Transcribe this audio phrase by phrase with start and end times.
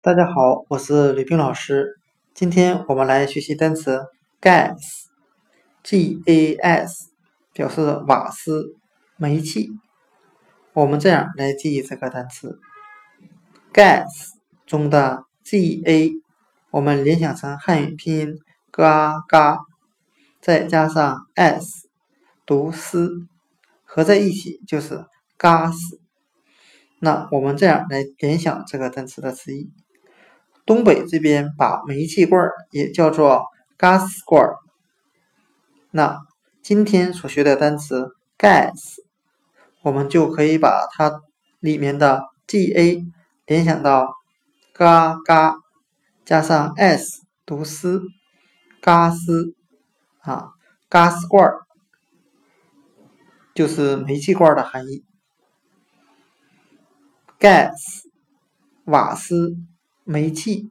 [0.00, 1.98] 大家好，我是吕冰老师。
[2.32, 4.06] 今天我们来学习单词
[4.40, 5.10] gas，G-A-S，
[7.52, 8.76] 表示瓦斯、
[9.16, 9.70] 煤气。
[10.72, 12.60] 我们这样来记忆这个单词
[13.72, 14.06] ：gas
[14.66, 16.12] 中的 G-A，
[16.70, 18.38] 我们联想成汉语拼音
[18.70, 19.58] 嘎嘎，
[20.40, 21.88] 再加上 S
[22.46, 23.26] 读斯，
[23.82, 25.04] 合在一起就是
[25.36, 25.74] gas。
[27.00, 29.72] 那我们这样来联想这个单词的词义。
[30.68, 33.46] 东北这边把煤气罐也叫做
[33.78, 34.50] gas 罐。
[35.90, 36.20] 那
[36.62, 38.96] 今天所学的单词 gas，
[39.80, 41.22] 我们就可以把它
[41.58, 43.02] 里面的 ga
[43.46, 44.12] 联想到
[44.74, 45.56] 嘎嘎，
[46.26, 48.02] 加上 s 读斯，
[48.82, 49.54] 嘎斯
[50.20, 50.50] 啊
[50.90, 51.50] ，gas 罐
[53.54, 55.02] 就是煤气罐的含义。
[57.40, 58.02] gas
[58.84, 59.56] 瓦斯。
[60.08, 60.70] 煤气。